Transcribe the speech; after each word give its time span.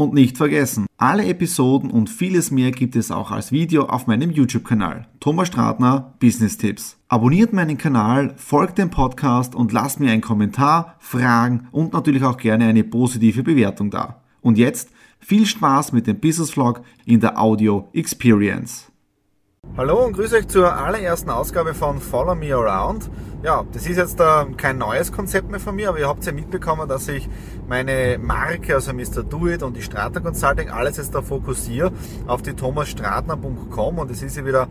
Und 0.00 0.14
nicht 0.14 0.38
vergessen, 0.38 0.86
alle 0.96 1.26
Episoden 1.26 1.90
und 1.90 2.08
vieles 2.08 2.50
mehr 2.50 2.70
gibt 2.70 2.96
es 2.96 3.10
auch 3.10 3.30
als 3.30 3.52
Video 3.52 3.84
auf 3.84 4.06
meinem 4.06 4.30
YouTube-Kanal. 4.30 5.06
Thomas 5.20 5.48
Stratner 5.48 6.14
Business 6.18 6.56
Tipps. 6.56 6.96
Abonniert 7.08 7.52
meinen 7.52 7.76
Kanal, 7.76 8.32
folgt 8.38 8.78
dem 8.78 8.88
Podcast 8.88 9.54
und 9.54 9.72
lasst 9.72 10.00
mir 10.00 10.10
einen 10.10 10.22
Kommentar, 10.22 10.96
Fragen 11.00 11.68
und 11.70 11.92
natürlich 11.92 12.24
auch 12.24 12.38
gerne 12.38 12.64
eine 12.64 12.82
positive 12.82 13.42
Bewertung 13.42 13.90
da. 13.90 14.22
Und 14.40 14.56
jetzt 14.56 14.88
viel 15.18 15.44
Spaß 15.44 15.92
mit 15.92 16.06
dem 16.06 16.18
Business 16.18 16.52
Vlog 16.52 16.80
in 17.04 17.20
der 17.20 17.38
Audio 17.38 17.90
Experience. 17.92 18.90
Hallo 19.76 20.06
und 20.06 20.14
grüße 20.14 20.36
euch 20.36 20.48
zur 20.48 20.74
allerersten 20.74 21.28
Ausgabe 21.28 21.74
von 21.74 22.00
Follow 22.00 22.34
Me 22.34 22.54
Around. 22.54 23.10
Ja, 23.42 23.64
das 23.72 23.86
ist 23.86 23.96
jetzt 23.96 24.20
äh, 24.20 24.44
kein 24.58 24.76
neues 24.76 25.12
Konzept 25.12 25.50
mehr 25.50 25.60
von 25.60 25.74
mir, 25.74 25.88
aber 25.88 25.98
ihr 25.98 26.08
habt 26.08 26.26
ja 26.26 26.32
mitbekommen, 26.32 26.86
dass 26.86 27.08
ich 27.08 27.26
meine 27.66 28.18
Marke, 28.18 28.74
also 28.74 28.92
Mr. 28.92 29.22
Do 29.22 29.48
It 29.48 29.62
und 29.62 29.78
die 29.78 29.82
Stratner 29.82 30.20
Consulting, 30.20 30.68
alles 30.68 30.98
jetzt 30.98 31.14
da 31.14 31.22
fokussiere 31.22 31.90
auf 32.26 32.42
die 32.42 32.52
thomasstratner.com 32.52 33.98
und 33.98 34.10
es 34.10 34.22
ist 34.22 34.36
ja 34.36 34.44
wieder 34.44 34.68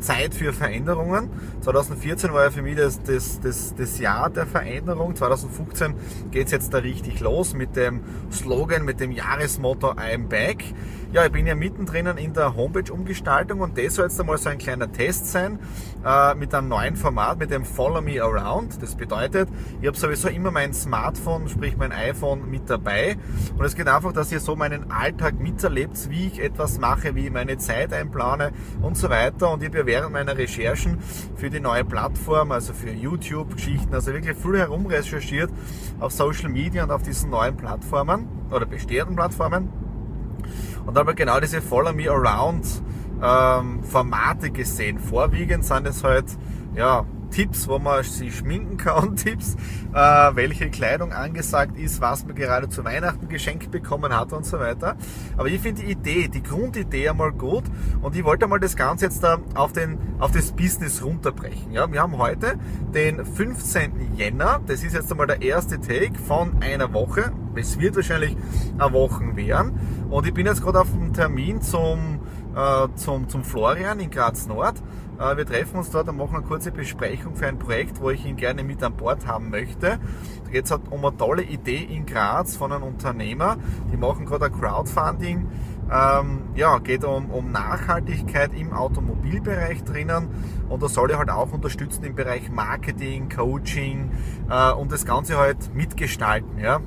Zeit 0.00 0.34
für 0.34 0.52
Veränderungen. 0.52 1.30
2014 1.60 2.32
war 2.32 2.44
ja 2.44 2.50
für 2.50 2.62
mich 2.62 2.76
das, 2.76 3.02
das, 3.02 3.40
das, 3.40 3.74
das 3.76 3.98
Jahr 3.98 4.30
der 4.30 4.46
Veränderung. 4.46 5.16
2015 5.16 5.94
geht 6.30 6.46
es 6.46 6.52
jetzt 6.52 6.74
da 6.74 6.78
richtig 6.78 7.20
los 7.20 7.54
mit 7.54 7.76
dem 7.76 8.00
Slogan, 8.32 8.84
mit 8.84 9.00
dem 9.00 9.12
Jahresmotto 9.12 9.92
I'm 9.92 10.28
Back. 10.28 10.64
Ja, 11.10 11.24
ich 11.24 11.32
bin 11.32 11.46
ja 11.46 11.54
mittendrin 11.54 12.06
in 12.18 12.34
der 12.34 12.54
Homepage-Umgestaltung 12.54 13.60
und 13.60 13.78
das 13.78 13.94
soll 13.94 14.04
jetzt 14.04 14.20
einmal 14.20 14.36
so 14.36 14.50
ein 14.50 14.58
kleiner 14.58 14.92
Test 14.92 15.28
sein 15.28 15.58
äh, 16.04 16.34
mit 16.34 16.54
einem 16.54 16.68
neuen 16.68 16.96
Format, 16.96 17.38
mit 17.38 17.50
dem 17.50 17.64
Follow 17.64 18.02
Me 18.02 18.22
Around. 18.22 18.82
Das 18.82 18.94
bedeutet, 18.94 19.48
ich 19.80 19.86
habe 19.86 19.96
sowieso 19.96 20.28
immer 20.28 20.50
mein 20.50 20.74
Smartphone, 20.74 21.48
sprich 21.48 21.78
mein 21.78 21.92
iPhone 21.92 22.50
mit 22.50 22.68
dabei 22.68 23.16
und 23.56 23.64
es 23.64 23.74
geht 23.74 23.88
einfach, 23.88 24.12
dass 24.12 24.30
ihr 24.32 24.40
so 24.40 24.54
meinen 24.54 24.90
Alltag 24.90 25.40
miterlebt, 25.40 26.10
wie 26.10 26.26
ich 26.26 26.42
etwas 26.42 26.78
mache, 26.78 27.14
wie 27.14 27.28
ich 27.28 27.32
meine 27.32 27.56
Zeit 27.56 27.94
einplane 27.94 28.52
und 28.82 28.98
so 28.98 29.08
weiter 29.08 29.50
und 29.50 29.62
ich 29.62 29.70
habe 29.70 29.78
ja 29.78 29.86
während 29.88 30.12
meiner 30.12 30.36
Recherchen 30.36 30.98
für 31.36 31.48
die 31.48 31.60
neue 31.60 31.82
Plattform, 31.82 32.52
also 32.52 32.74
für 32.74 32.90
YouTube-Geschichten, 32.90 33.94
also 33.94 34.12
wirklich 34.12 34.36
viel 34.36 34.58
herumrecherchiert 34.58 35.50
auf 35.98 36.12
Social 36.12 36.50
Media 36.50 36.84
und 36.84 36.90
auf 36.90 37.02
diesen 37.02 37.30
neuen 37.30 37.56
Plattformen 37.56 38.28
oder 38.50 38.66
bestehenden 38.66 39.16
Plattformen 39.16 39.70
und 40.84 40.94
habe 40.94 41.14
genau 41.14 41.40
diese 41.40 41.62
Follow 41.62 41.94
Me 41.94 42.10
Around 42.10 42.66
ähm, 43.22 43.82
Formate 43.82 44.50
gesehen. 44.50 44.98
Vorwiegend 44.98 45.64
sind 45.64 45.86
es 45.86 46.04
halt 46.04 46.26
ja, 46.76 47.06
Tipps, 47.30 47.68
wo 47.68 47.78
man 47.78 48.02
sich 48.02 48.36
schminken 48.36 48.76
kann, 48.76 49.16
Tipps, 49.16 49.56
äh, 49.92 49.98
welche 50.34 50.70
Kleidung 50.70 51.12
angesagt 51.12 51.78
ist, 51.78 52.00
was 52.00 52.24
man 52.24 52.34
gerade 52.34 52.68
zu 52.68 52.84
Weihnachten 52.84 53.28
geschenkt 53.28 53.70
bekommen 53.70 54.14
hat 54.14 54.32
und 54.32 54.44
so 54.44 54.58
weiter. 54.58 54.96
Aber 55.36 55.48
ich 55.48 55.60
finde 55.60 55.82
die 55.82 55.92
Idee, 55.92 56.28
die 56.28 56.42
Grundidee 56.42 57.08
einmal 57.08 57.32
gut 57.32 57.64
und 58.00 58.16
ich 58.16 58.24
wollte 58.24 58.46
mal 58.46 58.60
das 58.60 58.76
Ganze 58.76 59.06
jetzt 59.06 59.22
da 59.22 59.38
auf, 59.54 59.72
den, 59.72 59.98
auf 60.18 60.32
das 60.32 60.52
Business 60.52 61.02
runterbrechen. 61.02 61.72
Ja, 61.72 61.90
wir 61.90 62.00
haben 62.00 62.18
heute 62.18 62.58
den 62.94 63.24
15. 63.24 64.16
Jänner, 64.16 64.60
das 64.66 64.82
ist 64.82 64.94
jetzt 64.94 65.10
einmal 65.10 65.26
der 65.26 65.42
erste 65.42 65.80
Take 65.80 66.18
von 66.26 66.62
einer 66.62 66.92
Woche. 66.92 67.32
Es 67.54 67.78
wird 67.78 67.96
wahrscheinlich 67.96 68.36
eine 68.78 68.92
Woche 68.92 69.36
werden 69.36 69.78
und 70.10 70.26
ich 70.26 70.34
bin 70.34 70.46
jetzt 70.46 70.62
gerade 70.62 70.80
auf 70.80 70.90
dem 70.90 71.12
Termin 71.12 71.60
zum, 71.60 72.20
äh, 72.58 72.88
zum, 72.96 73.28
zum 73.28 73.44
Florian 73.44 74.00
in 74.00 74.10
Graz 74.10 74.46
Nord. 74.46 74.82
Äh, 75.18 75.36
wir 75.36 75.46
treffen 75.46 75.78
uns 75.78 75.90
dort 75.90 76.08
und 76.08 76.16
machen 76.16 76.36
eine 76.36 76.44
kurze 76.44 76.72
Besprechung 76.72 77.36
für 77.36 77.46
ein 77.46 77.58
Projekt, 77.58 78.00
wo 78.00 78.10
ich 78.10 78.26
ihn 78.26 78.36
gerne 78.36 78.64
mit 78.64 78.82
an 78.82 78.96
Bord 78.96 79.26
haben 79.26 79.50
möchte. 79.50 79.98
Da 80.44 80.50
geht 80.50 80.64
es 80.64 80.72
um 80.72 81.04
eine 81.04 81.16
tolle 81.16 81.42
Idee 81.42 81.84
in 81.84 82.04
Graz 82.04 82.56
von 82.56 82.72
einem 82.72 82.84
Unternehmer. 82.84 83.56
Die 83.92 83.96
machen 83.96 84.26
gerade 84.26 84.46
ein 84.46 84.52
Crowdfunding. 84.52 85.46
Ähm, 85.90 86.40
ja, 86.54 86.78
geht 86.80 87.04
um, 87.04 87.30
um 87.30 87.50
Nachhaltigkeit 87.50 88.50
im 88.54 88.74
Automobilbereich 88.74 89.84
drinnen 89.84 90.28
und 90.68 90.82
da 90.82 90.88
soll 90.88 91.10
ich 91.10 91.16
halt 91.16 91.30
auch 91.30 91.50
unterstützen 91.50 92.04
im 92.04 92.14
Bereich 92.14 92.50
Marketing, 92.50 93.30
Coaching 93.30 94.10
äh, 94.50 94.72
und 94.72 94.92
das 94.92 95.06
Ganze 95.06 95.38
halt 95.38 95.74
mitgestalten. 95.74 96.58
Ja. 96.58 96.80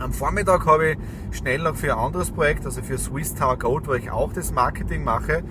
Am 0.00 0.12
Vormittag 0.12 0.64
habe 0.64 0.90
ich 0.90 0.98
schnell 1.32 1.58
noch 1.58 1.74
für 1.74 1.92
ein 1.92 1.98
anderes 1.98 2.30
Projekt, 2.30 2.64
also 2.64 2.82
für 2.82 2.98
Swiss 2.98 3.34
Tower 3.34 3.58
Gold, 3.58 3.88
wo 3.88 3.94
ich 3.94 4.12
auch 4.12 4.32
das 4.32 4.52
Marketing 4.52 5.02
mache, 5.02 5.42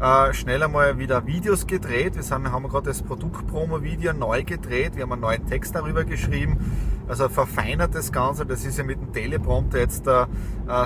äh, 0.00 0.32
schnell 0.34 0.60
einmal 0.64 0.98
wieder 0.98 1.24
Videos 1.24 1.68
gedreht. 1.68 2.16
Wir 2.16 2.52
haben 2.52 2.68
gerade 2.68 2.86
das 2.86 3.00
Produktpromo-Video 3.02 4.12
neu 4.12 4.42
gedreht. 4.42 4.96
Wir 4.96 5.04
haben 5.04 5.12
einen 5.12 5.20
neuen 5.20 5.46
Text 5.46 5.76
darüber 5.76 6.02
geschrieben. 6.02 6.58
Also 7.06 7.28
verfeinert 7.28 7.94
das 7.94 8.10
Ganze. 8.10 8.44
Das 8.44 8.64
ist 8.64 8.76
ja 8.76 8.82
mit 8.82 9.00
dem 9.00 9.12
Teleprompter 9.12 9.78
jetzt 9.78 10.04
äh, 10.08 10.26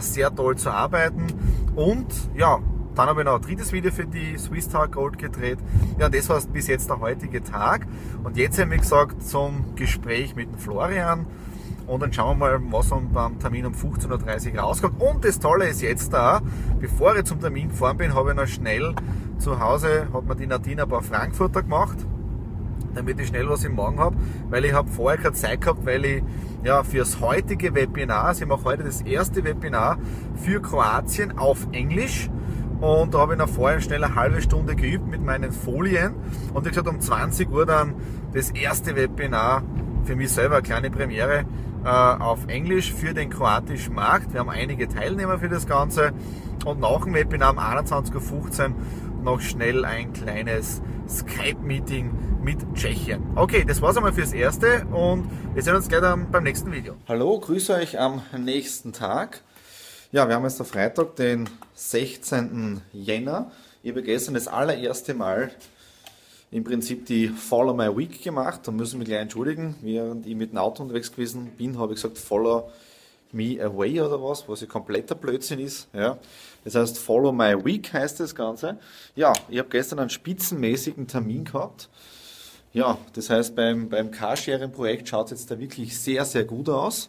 sehr 0.00 0.34
toll 0.34 0.56
zu 0.56 0.70
arbeiten. 0.70 1.26
Und 1.74 2.12
ja, 2.34 2.58
dann 2.94 3.08
habe 3.08 3.22
ich 3.22 3.24
noch 3.24 3.36
ein 3.36 3.42
drittes 3.42 3.72
Video 3.72 3.92
für 3.92 4.06
die 4.06 4.36
Swiss 4.36 4.68
Tower 4.68 4.88
Gold 4.88 5.16
gedreht. 5.16 5.58
Ja, 5.98 6.10
das 6.10 6.28
war 6.28 6.38
bis 6.52 6.66
jetzt 6.66 6.90
der 6.90 7.00
heutige 7.00 7.42
Tag. 7.42 7.86
Und 8.24 8.36
jetzt 8.36 8.60
habe 8.60 8.74
ich 8.74 8.82
gesagt 8.82 9.22
zum 9.22 9.74
Gespräch 9.74 10.36
mit 10.36 10.50
dem 10.50 10.58
Florian. 10.58 11.24
Und 11.86 12.02
dann 12.02 12.12
schauen 12.12 12.38
wir 12.38 12.58
mal, 12.58 12.72
was 12.72 12.90
beim 13.12 13.38
Termin 13.38 13.66
um 13.66 13.72
15.30 13.72 14.54
Uhr 14.54 14.60
rauskommt. 14.60 15.00
Und 15.00 15.24
das 15.24 15.38
Tolle 15.38 15.68
ist 15.68 15.82
jetzt 15.82 16.12
da, 16.12 16.40
bevor 16.80 17.16
ich 17.16 17.24
zum 17.24 17.40
Termin 17.40 17.68
gefahren 17.68 17.96
bin, 17.96 18.14
habe 18.14 18.30
ich 18.30 18.36
noch 18.36 18.46
schnell 18.46 18.94
zu 19.38 19.60
Hause, 19.60 20.08
hat 20.12 20.24
mir 20.24 20.36
die 20.36 20.46
Nadine 20.46 20.82
ein 20.82 20.88
paar 20.88 21.02
Frankfurter 21.02 21.62
gemacht, 21.62 21.98
damit 22.94 23.20
ich 23.20 23.28
schnell 23.28 23.48
was 23.48 23.64
im 23.64 23.76
Magen 23.76 24.00
habe, 24.00 24.16
weil 24.50 24.64
ich 24.64 24.72
habe 24.72 24.88
vorher 24.88 25.18
keine 25.18 25.34
Zeit 25.34 25.60
gehabt, 25.60 25.84
weil 25.86 26.04
ich 26.04 26.22
ja 26.64 26.82
fürs 26.82 27.20
heutige 27.20 27.74
Webinar, 27.74 28.24
also 28.24 28.42
ich 28.42 28.48
mache 28.48 28.64
heute 28.64 28.82
das 28.82 29.02
erste 29.02 29.44
Webinar 29.44 29.98
für 30.34 30.60
Kroatien 30.60 31.38
auf 31.38 31.68
Englisch, 31.72 32.30
und 32.80 33.14
da 33.14 33.20
habe 33.20 33.32
ich 33.32 33.38
noch 33.38 33.48
vorher 33.48 33.80
schnell 33.80 34.04
eine 34.04 34.14
halbe 34.14 34.42
Stunde 34.42 34.76
geübt 34.76 35.06
mit 35.06 35.24
meinen 35.24 35.50
Folien. 35.50 36.14
Und 36.52 36.66
ich 36.66 36.72
gesagt 36.72 36.88
um 36.88 37.00
20 37.00 37.50
Uhr 37.50 37.64
dann 37.64 37.94
das 38.34 38.50
erste 38.50 38.96
Webinar 38.96 39.62
für 40.04 40.14
mich 40.14 40.30
selber 40.30 40.56
eine 40.56 40.62
kleine 40.62 40.90
Premiere 40.90 41.46
auf 41.86 42.48
Englisch 42.48 42.92
für 42.92 43.14
den 43.14 43.30
kroatischen 43.30 43.94
Markt. 43.94 44.32
Wir 44.32 44.40
haben 44.40 44.50
einige 44.50 44.88
Teilnehmer 44.88 45.38
für 45.38 45.48
das 45.48 45.66
Ganze 45.66 46.12
und 46.64 46.80
nach 46.80 47.04
dem 47.04 47.14
Webinar 47.14 47.52
um 47.52 47.58
21.15 47.58 48.70
Uhr 48.70 48.74
noch 49.22 49.40
schnell 49.40 49.84
ein 49.84 50.12
kleines 50.12 50.82
Skype-Meeting 51.08 52.10
mit 52.42 52.58
Tschechien. 52.74 53.22
Okay, 53.36 53.64
das 53.64 53.80
war's 53.82 53.96
einmal 53.96 54.12
fürs 54.12 54.32
Erste 54.32 54.84
und 54.86 55.30
wir 55.54 55.62
sehen 55.62 55.76
uns 55.76 55.88
gleich 55.88 56.02
beim 56.02 56.42
nächsten 56.42 56.72
Video. 56.72 56.96
Hallo, 57.06 57.38
grüße 57.38 57.74
euch 57.74 58.00
am 58.00 58.22
nächsten 58.36 58.92
Tag. 58.92 59.42
Ja, 60.10 60.26
wir 60.26 60.34
haben 60.34 60.44
jetzt 60.44 60.58
der 60.58 60.66
Freitag, 60.66 61.14
den 61.16 61.48
16. 61.74 62.82
Jänner. 62.92 63.52
Ich 63.84 63.90
habe 63.90 64.02
gestern 64.02 64.34
das 64.34 64.48
allererste 64.48 65.14
Mal 65.14 65.52
im 66.50 66.64
Prinzip 66.64 67.06
die 67.06 67.28
Follow 67.28 67.74
My 67.74 67.94
Week 67.96 68.22
gemacht. 68.22 68.60
Da 68.64 68.72
müssen 68.72 69.00
wir 69.00 69.06
gleich 69.06 69.20
entschuldigen. 69.20 69.74
Während 69.82 70.26
ich 70.26 70.34
mit 70.34 70.52
dem 70.52 70.58
Auto 70.58 70.82
unterwegs 70.82 71.10
gewesen 71.10 71.52
bin, 71.56 71.78
habe 71.78 71.92
ich 71.92 71.96
gesagt 71.96 72.18
Follow 72.18 72.70
Me 73.32 73.58
Away 73.60 74.00
oder 74.00 74.22
was, 74.22 74.48
was 74.48 74.60
ja 74.60 74.66
kompletter 74.66 75.14
Blödsinn 75.14 75.58
ist. 75.58 75.88
Ja. 75.92 76.18
Das 76.64 76.74
heißt 76.74 76.98
Follow 76.98 77.32
My 77.32 77.64
Week 77.64 77.92
heißt 77.92 78.20
das 78.20 78.34
Ganze. 78.34 78.78
Ja, 79.14 79.32
ich 79.48 79.58
habe 79.58 79.68
gestern 79.68 79.98
einen 79.98 80.10
spitzenmäßigen 80.10 81.06
Termin 81.06 81.44
gehabt. 81.44 81.88
Ja, 82.72 82.98
das 83.14 83.30
heißt 83.30 83.56
beim, 83.56 83.88
beim 83.88 84.10
Carsharing-Projekt 84.10 85.08
schaut 85.08 85.26
es 85.26 85.30
jetzt 85.32 85.50
da 85.50 85.58
wirklich 85.58 85.98
sehr, 85.98 86.24
sehr 86.24 86.44
gut 86.44 86.68
aus. 86.68 87.08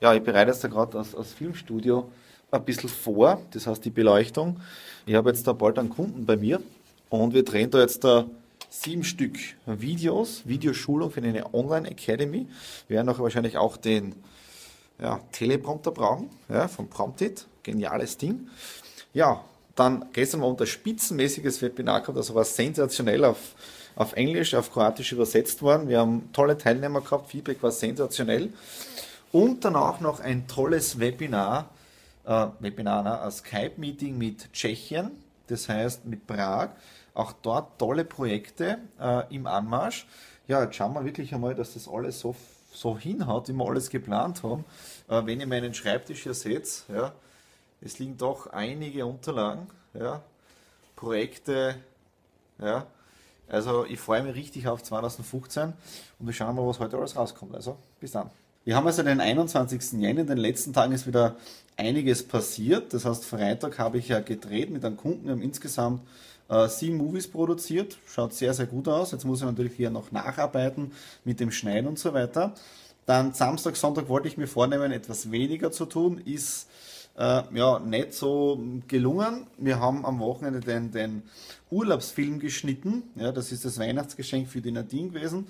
Ja, 0.00 0.14
ich 0.14 0.22
bereite 0.22 0.50
jetzt 0.52 0.62
da 0.64 0.68
gerade 0.68 0.98
als, 0.98 1.14
als 1.14 1.32
Filmstudio 1.32 2.10
ein 2.50 2.64
bisschen 2.64 2.88
vor, 2.88 3.40
das 3.50 3.66
heißt 3.66 3.84
die 3.84 3.90
Beleuchtung. 3.90 4.60
Ich 5.06 5.14
habe 5.14 5.30
jetzt 5.30 5.46
da 5.46 5.52
bald 5.52 5.78
einen 5.78 5.90
Kunden 5.90 6.26
bei 6.26 6.36
mir 6.36 6.60
und 7.08 7.34
wir 7.34 7.44
drehen 7.44 7.70
da 7.70 7.80
jetzt 7.80 8.04
da 8.04 8.26
sieben 8.70 9.04
Stück 9.04 9.36
Videos, 9.66 10.42
Videoschulung 10.46 11.10
für 11.10 11.20
eine 11.20 11.52
Online 11.52 11.90
Academy. 11.90 12.46
Wir 12.88 12.96
werden 12.96 13.08
auch 13.10 13.18
wahrscheinlich 13.18 13.58
auch 13.58 13.76
den 13.76 14.14
ja, 14.98 15.20
Teleprompter 15.32 15.90
brauchen, 15.90 16.30
ja, 16.48 16.68
vom 16.68 16.88
Promptit. 16.88 17.46
Geniales 17.62 18.16
Ding. 18.16 18.48
Ja, 19.12 19.44
dann 19.74 20.06
gestern 20.14 20.40
war 20.40 20.48
unter 20.48 20.64
spitzenmäßiges 20.64 21.60
Webinar 21.60 22.00
gehabt, 22.00 22.16
also 22.16 22.34
war 22.34 22.44
sensationell 22.44 23.24
auf, 23.24 23.54
auf 23.96 24.14
Englisch, 24.14 24.54
auf 24.54 24.72
Kroatisch 24.72 25.12
übersetzt 25.12 25.60
worden. 25.60 25.88
Wir 25.88 25.98
haben 25.98 26.30
tolle 26.32 26.56
Teilnehmer 26.56 27.02
gehabt, 27.02 27.30
Feedback 27.30 27.62
war 27.62 27.70
sensationell. 27.70 28.52
Und 29.30 29.64
danach 29.64 30.00
noch 30.00 30.20
ein 30.20 30.48
tolles 30.48 30.98
Webinar 30.98 31.68
äh, 32.24 32.46
Webinar, 32.60 33.02
ne, 33.02 33.20
ein 33.20 33.30
Skype-Meeting 33.30 34.16
mit 34.16 34.52
Tschechien, 34.52 35.10
das 35.48 35.68
heißt 35.68 36.06
mit 36.06 36.26
Prag. 36.26 36.70
Auch 37.14 37.32
dort 37.32 37.78
tolle 37.78 38.04
Projekte 38.04 38.78
äh, 39.00 39.34
im 39.34 39.46
Anmarsch. 39.46 40.06
Ja, 40.48 40.62
jetzt 40.62 40.76
schauen 40.76 40.94
wir 40.94 41.04
wirklich 41.04 41.34
einmal, 41.34 41.54
dass 41.54 41.74
das 41.74 41.88
alles 41.88 42.20
so, 42.20 42.34
so 42.72 42.98
hinhaut, 42.98 43.48
wie 43.48 43.52
wir 43.52 43.66
alles 43.66 43.90
geplant 43.90 44.42
haben. 44.42 44.64
Äh, 45.08 45.24
wenn 45.26 45.40
ihr 45.40 45.46
meinen 45.46 45.74
Schreibtisch 45.74 46.22
hier 46.22 46.34
seht, 46.34 46.84
ja, 46.88 47.12
es 47.80 47.98
liegen 47.98 48.16
doch 48.16 48.48
einige 48.48 49.06
Unterlagen, 49.06 49.68
ja, 49.94 50.22
Projekte, 50.96 51.76
ja. 52.58 52.86
Also 53.48 53.84
ich 53.84 53.98
freue 53.98 54.22
mich 54.22 54.36
richtig 54.36 54.68
auf 54.68 54.82
2015 54.82 55.72
und 56.18 56.26
wir 56.26 56.32
schauen 56.32 56.54
mal, 56.54 56.66
was 56.66 56.78
heute 56.78 56.96
alles 56.96 57.16
rauskommt. 57.16 57.54
Also 57.54 57.76
bis 57.98 58.12
dann. 58.12 58.30
Wir 58.62 58.76
haben 58.76 58.86
also 58.86 59.02
den 59.02 59.20
21. 59.20 59.92
Jänner, 60.00 60.20
in 60.20 60.26
den 60.26 60.38
letzten 60.38 60.72
Tagen 60.72 60.92
ist 60.92 61.06
wieder 61.06 61.36
einiges 61.76 62.26
passiert. 62.26 62.92
Das 62.92 63.06
heißt, 63.06 63.24
Freitag 63.24 63.78
habe 63.78 63.98
ich 63.98 64.08
ja 64.08 64.20
gedreht 64.20 64.70
mit 64.70 64.84
einem 64.84 64.96
Kunden. 64.96 65.24
Wir 65.24 65.32
haben 65.32 65.42
insgesamt 65.42 66.02
äh, 66.50 66.68
sieben 66.68 66.96
Movies 66.96 67.28
produziert. 67.28 67.96
Schaut 68.06 68.34
sehr, 68.34 68.52
sehr 68.52 68.66
gut 68.66 68.88
aus. 68.88 69.12
Jetzt 69.12 69.24
muss 69.24 69.40
ich 69.40 69.46
natürlich 69.46 69.74
hier 69.74 69.90
noch 69.90 70.10
nacharbeiten 70.12 70.92
mit 71.24 71.40
dem 71.40 71.52
Schneiden 71.52 71.86
und 71.86 71.98
so 71.98 72.12
weiter. 72.12 72.54
Dann 73.06 73.32
Samstag, 73.32 73.76
Sonntag 73.76 74.08
wollte 74.08 74.28
ich 74.28 74.36
mir 74.36 74.46
vornehmen, 74.46 74.92
etwas 74.92 75.30
weniger 75.30 75.70
zu 75.72 75.86
tun. 75.86 76.18
Ist 76.18 76.68
äh, 77.16 77.42
ja 77.54 77.78
nicht 77.78 78.14
so 78.14 78.60
gelungen. 78.88 79.46
Wir 79.58 79.80
haben 79.80 80.04
am 80.04 80.18
Wochenende 80.18 80.60
den, 80.60 80.90
den 80.90 81.22
Urlaubsfilm 81.70 82.40
geschnitten. 82.40 83.04
Ja, 83.14 83.32
das 83.32 83.52
ist 83.52 83.64
das 83.64 83.78
Weihnachtsgeschenk 83.78 84.48
für 84.48 84.60
die 84.60 84.72
Nadine 84.72 85.08
gewesen. 85.08 85.46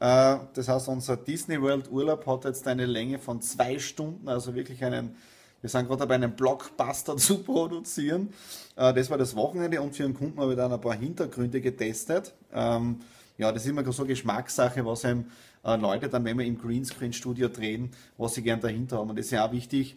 Äh, 0.00 0.36
das 0.54 0.68
heißt, 0.68 0.88
unser 0.88 1.16
Disney 1.16 1.60
World 1.60 1.90
Urlaub 1.90 2.26
hat 2.26 2.44
jetzt 2.44 2.66
eine 2.66 2.86
Länge 2.86 3.18
von 3.18 3.40
zwei 3.40 3.78
Stunden, 3.78 4.28
also 4.28 4.54
wirklich 4.54 4.82
einen, 4.84 5.14
wir 5.60 5.70
sind 5.70 5.86
gerade 5.86 6.00
dabei, 6.00 6.14
einen 6.16 6.32
Blockbuster 6.32 7.16
zu 7.18 7.42
produzieren. 7.42 8.32
Äh, 8.76 8.94
das 8.94 9.10
war 9.10 9.18
das 9.18 9.36
Wochenende 9.36 9.80
und 9.80 9.94
für 9.94 10.04
einen 10.04 10.14
Kunden 10.14 10.40
habe 10.40 10.52
ich 10.52 10.56
dann 10.56 10.72
ein 10.72 10.80
paar 10.80 10.94
Hintergründe 10.94 11.60
getestet. 11.60 12.34
Ähm, 12.52 13.00
ja, 13.38 13.52
das 13.52 13.64
ist 13.64 13.70
immer 13.70 13.90
so 13.92 14.04
Geschmackssache, 14.04 14.84
was 14.84 15.04
einem 15.04 15.26
äh, 15.64 15.76
Leute 15.76 16.08
dann, 16.08 16.24
wenn 16.24 16.38
wir 16.38 16.44
im 16.44 16.58
Greenscreen-Studio 16.58 17.48
drehen, 17.48 17.90
was 18.18 18.34
sie 18.34 18.42
gern 18.42 18.60
dahinter 18.60 18.98
haben. 18.98 19.10
Und 19.10 19.18
das 19.18 19.26
ist 19.26 19.32
ja 19.32 19.46
auch 19.46 19.52
wichtig, 19.52 19.96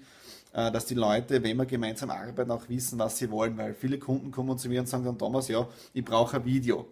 dass 0.55 0.85
die 0.85 0.93
Leute, 0.93 1.41
wenn 1.41 1.57
wir 1.57 1.65
gemeinsam 1.65 2.11
arbeiten, 2.11 2.51
auch 2.51 2.69
wissen, 2.69 2.99
was 2.99 3.17
sie 3.17 3.31
wollen, 3.31 3.57
weil 3.57 3.73
viele 3.73 3.97
Kunden 3.97 4.29
kommen 4.29 4.55
zu 4.55 4.69
mir 4.69 4.81
und 4.81 4.87
sagen 4.87 5.03
dann, 5.03 5.17
Thomas, 5.17 5.47
ja, 5.47 5.67
ich 5.95 6.05
brauche 6.05 6.37
ein 6.37 6.45
Video. 6.45 6.85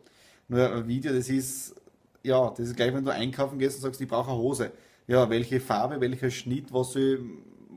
Nur 0.48 0.68
ein 0.68 0.88
Video, 0.88 1.14
das 1.14 1.30
ist 1.30 1.76
ja, 2.24 2.50
das 2.50 2.68
ist 2.68 2.76
gleich, 2.76 2.94
wenn 2.94 3.06
du 3.06 3.12
einkaufen 3.12 3.60
gehst 3.60 3.78
und 3.78 3.82
sagst, 3.82 4.02
ich 4.02 4.08
brauche 4.08 4.32
eine 4.32 4.40
Hose. 4.40 4.72
Ja, 5.08 5.30
welche 5.30 5.60
Farbe, 5.60 6.00
welcher 6.00 6.30
Schnitt, 6.30 6.72
was 6.72 6.94
für, 6.94 7.20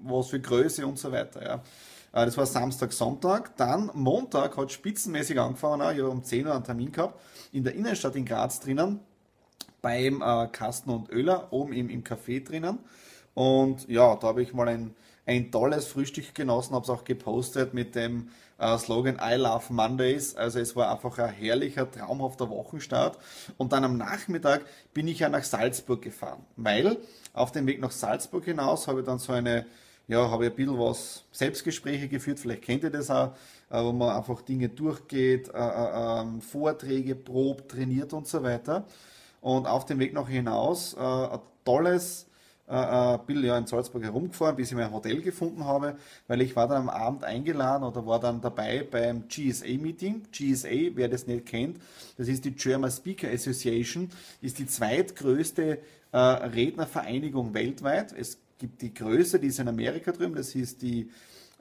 was 0.04 0.28
für 0.28 0.40
Größe 0.40 0.86
und 0.86 0.98
so 0.98 1.12
weiter. 1.12 1.42
Ja. 1.44 1.54
Äh, 2.12 2.26
das 2.26 2.36
war 2.36 2.46
Samstag, 2.46 2.92
Sonntag. 2.92 3.56
Dann 3.56 3.90
Montag 3.94 4.56
hat 4.56 4.72
spitzenmäßig 4.72 5.38
angefangen. 5.40 5.80
Ich 5.94 6.02
habe 6.02 6.10
um 6.10 6.22
10 6.22 6.46
Uhr 6.46 6.54
einen 6.54 6.64
Termin 6.64 6.92
gehabt 6.92 7.20
in 7.52 7.64
der 7.64 7.74
Innenstadt 7.74 8.16
in 8.16 8.24
Graz 8.24 8.60
drinnen 8.60 9.00
beim 9.80 10.22
äh, 10.22 10.46
Kasten 10.48 10.90
und 10.90 11.10
Öler, 11.10 11.48
oben 11.52 11.72
im, 11.74 11.90
im 11.90 12.02
Café 12.02 12.42
drinnen. 12.42 12.78
Und 13.34 13.88
ja, 13.88 14.16
da 14.16 14.28
habe 14.28 14.42
ich 14.42 14.54
mal 14.54 14.68
ein, 14.68 14.94
ein 15.26 15.52
tolles 15.52 15.86
Frühstück 15.86 16.34
genossen, 16.34 16.74
habe 16.74 16.84
es 16.84 16.90
auch 16.90 17.04
gepostet 17.04 17.74
mit 17.74 17.94
dem 17.94 18.30
äh, 18.58 18.78
Slogan 18.78 19.20
I 19.22 19.34
Love 19.34 19.72
Mondays. 19.72 20.36
Also 20.36 20.58
es 20.58 20.74
war 20.74 20.90
einfach 20.90 21.18
ein 21.18 21.30
herrlicher, 21.30 21.90
traumhafter 21.90 22.48
Wochenstart. 22.48 23.18
Und 23.58 23.72
dann 23.72 23.84
am 23.84 23.98
Nachmittag 23.98 24.64
bin 24.94 25.06
ich 25.06 25.18
ja 25.18 25.28
nach 25.28 25.44
Salzburg 25.44 26.00
gefahren, 26.00 26.44
weil 26.56 26.96
auf 27.32 27.52
dem 27.52 27.66
Weg 27.66 27.80
nach 27.80 27.90
Salzburg 27.90 28.44
hinaus 28.44 28.88
habe 28.88 29.00
ich 29.00 29.06
dann 29.06 29.18
so 29.18 29.32
eine, 29.32 29.66
ja, 30.06 30.30
habe 30.30 30.44
ich 30.44 30.50
ein 30.50 30.56
bisschen 30.56 30.78
was 30.78 31.24
Selbstgespräche 31.32 32.08
geführt, 32.08 32.38
vielleicht 32.38 32.62
kennt 32.62 32.82
ihr 32.84 32.90
das 32.90 33.10
auch, 33.10 33.34
äh, 33.70 33.82
wo 33.82 33.92
man 33.92 34.16
einfach 34.16 34.42
Dinge 34.42 34.68
durchgeht, 34.68 35.48
äh, 35.48 35.58
äh, 35.58 36.20
ähm, 36.20 36.40
Vorträge 36.40 37.14
probt, 37.14 37.70
trainiert 37.70 38.12
und 38.12 38.26
so 38.26 38.42
weiter. 38.42 38.84
Und 39.40 39.66
auf 39.66 39.84
dem 39.84 39.98
Weg 39.98 40.14
noch 40.14 40.28
hinaus 40.28 40.96
ein 40.96 41.38
tolles 41.66 42.26
äh, 42.66 43.18
bin 43.26 43.44
ja 43.44 43.58
in 43.58 43.66
Salzburg 43.66 44.02
herumgefahren, 44.02 44.56
bis 44.56 44.70
ich 44.70 44.76
mein 44.76 44.90
Hotel 44.90 45.20
gefunden 45.20 45.66
habe, 45.66 45.96
weil 46.28 46.40
ich 46.40 46.56
war 46.56 46.66
dann 46.66 46.82
am 46.82 46.88
Abend 46.88 47.24
eingeladen 47.24 47.84
oder 47.84 48.06
war 48.06 48.20
dann 48.20 48.40
dabei 48.40 48.86
beim 48.90 49.28
GSA-Meeting. 49.28 50.22
GSA, 50.32 50.94
wer 50.94 51.08
das 51.08 51.26
nicht 51.26 51.44
kennt, 51.44 51.78
das 52.16 52.28
ist 52.28 52.46
die 52.46 52.52
German 52.52 52.90
Speaker 52.90 53.28
Association, 53.28 54.08
ist 54.40 54.58
die 54.58 54.66
zweitgrößte 54.66 55.78
Rednervereinigung 56.14 57.54
weltweit. 57.54 58.12
Es 58.12 58.38
gibt 58.64 58.80
die 58.80 58.94
größte, 58.94 59.38
die 59.38 59.48
ist 59.48 59.58
in 59.58 59.68
Amerika 59.68 60.10
drüben, 60.10 60.34
das 60.34 60.54
ist 60.54 60.80
die, 60.80 61.10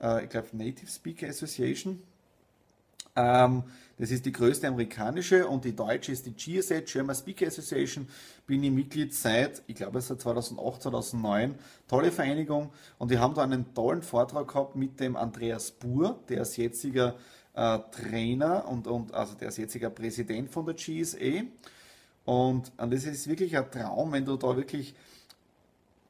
äh, 0.01 0.23
ich 0.23 0.29
glaube, 0.29 0.47
Native 0.53 0.89
Speaker 0.89 1.27
Association. 1.27 2.01
Ähm, 3.17 3.63
das 3.97 4.09
ist 4.09 4.25
die 4.25 4.31
größte 4.31 4.69
amerikanische 4.69 5.45
und 5.45 5.65
die 5.65 5.75
deutsche 5.75 6.13
ist 6.13 6.25
die 6.25 6.33
GSA, 6.33 6.79
German 6.79 7.13
Speaker 7.13 7.47
Association. 7.47 8.07
Bin 8.47 8.63
ich 8.63 8.71
Mitglied 8.71 9.13
seit, 9.13 9.61
ich 9.67 9.75
glaube, 9.75 9.99
seit 9.99 10.21
2008, 10.21 10.83
2009. 10.83 11.55
Tolle 11.89 12.09
Vereinigung. 12.09 12.71
Und 12.97 13.09
wir 13.09 13.19
haben 13.19 13.33
da 13.35 13.43
einen 13.43 13.73
tollen 13.73 14.01
Vortrag 14.01 14.47
gehabt 14.47 14.77
mit 14.77 14.97
dem 15.01 15.17
Andreas 15.17 15.71
Buhr, 15.71 16.17
der 16.29 16.43
ist 16.43 16.55
jetziger 16.55 17.15
äh, 17.53 17.79
Trainer 17.91 18.65
und, 18.69 18.87
und 18.87 19.13
also 19.13 19.35
der 19.35 19.49
ist 19.49 19.57
jetziger 19.57 19.89
Präsident 19.89 20.49
von 20.49 20.65
der 20.65 20.75
GSA. 20.75 21.43
Und, 22.23 22.71
und 22.77 22.93
das 22.93 23.03
ist 23.03 23.27
wirklich 23.27 23.57
ein 23.57 23.69
Traum, 23.69 24.13
wenn 24.13 24.23
du 24.23 24.37
da 24.37 24.55
wirklich 24.55 24.95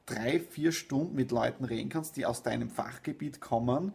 drei, 0.06 0.40
vier 0.40 0.72
Stunden 0.72 1.16
mit 1.16 1.32
Leuten 1.32 1.64
reden 1.64 1.90
kannst, 1.90 2.18
die 2.18 2.26
aus 2.26 2.44
deinem 2.44 2.70
Fachgebiet 2.70 3.42
kommen 3.42 3.94